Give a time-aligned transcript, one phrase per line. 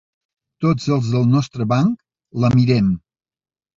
[0.65, 2.03] Tots els del nostre banc
[2.45, 2.89] la mirem.